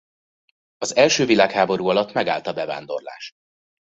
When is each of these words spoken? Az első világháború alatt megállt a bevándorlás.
Az 0.77 0.95
első 0.95 1.25
világháború 1.25 1.87
alatt 1.87 2.13
megállt 2.13 2.47
a 2.47 2.53
bevándorlás. 2.53 3.33